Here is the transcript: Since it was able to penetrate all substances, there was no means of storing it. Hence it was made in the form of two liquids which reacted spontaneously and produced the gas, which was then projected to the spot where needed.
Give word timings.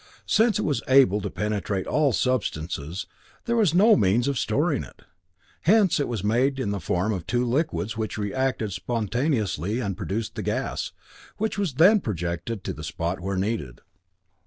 Since 0.25 0.57
it 0.57 0.63
was 0.65 0.81
able 0.87 1.21
to 1.21 1.29
penetrate 1.29 1.85
all 1.85 2.11
substances, 2.11 3.05
there 3.45 3.55
was 3.55 3.75
no 3.75 3.95
means 3.95 4.27
of 4.27 4.39
storing 4.39 4.83
it. 4.83 5.03
Hence 5.61 5.99
it 5.99 6.07
was 6.07 6.23
made 6.23 6.59
in 6.59 6.71
the 6.71 6.79
form 6.79 7.13
of 7.13 7.27
two 7.27 7.45
liquids 7.45 7.97
which 7.97 8.17
reacted 8.17 8.73
spontaneously 8.73 9.79
and 9.79 9.95
produced 9.95 10.33
the 10.33 10.41
gas, 10.41 10.91
which 11.37 11.59
was 11.59 11.75
then 11.75 11.99
projected 12.01 12.63
to 12.63 12.73
the 12.73 12.83
spot 12.83 13.19
where 13.19 13.37
needed. 13.37 13.81